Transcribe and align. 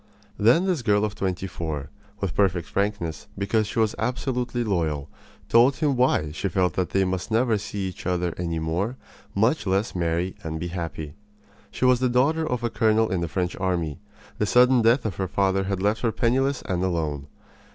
Then 0.39 0.65
this 0.65 0.81
girl 0.81 1.05
of 1.05 1.13
twenty 1.13 1.45
four, 1.45 1.91
with 2.21 2.33
perfect 2.33 2.67
frankness, 2.67 3.27
because 3.37 3.67
she 3.67 3.77
was 3.77 3.93
absolutely 3.99 4.63
loyal, 4.63 5.11
told 5.47 5.75
him 5.75 5.95
why 5.95 6.31
she 6.31 6.49
felt 6.49 6.73
that 6.73 6.89
they 6.89 7.05
must 7.05 7.29
never 7.29 7.55
see 7.59 7.87
each 7.89 8.07
other 8.07 8.33
any 8.35 8.57
more 8.57 8.97
much 9.35 9.67
less 9.67 9.93
marry 9.93 10.35
and 10.43 10.59
be 10.59 10.69
happy. 10.69 11.13
She 11.69 11.85
was 11.85 11.99
the 11.99 12.09
daughter 12.09 12.49
of 12.49 12.63
a 12.63 12.69
colonel 12.71 13.11
in 13.11 13.21
the 13.21 13.27
French 13.29 13.55
army. 13.57 13.99
The 14.39 14.47
sudden 14.47 14.81
death 14.81 15.05
of 15.05 15.17
her 15.17 15.27
father 15.27 15.65
had 15.65 15.83
left 15.83 16.01
her 16.01 16.11
penniless 16.11 16.63
and 16.63 16.83
alone. 16.83 17.27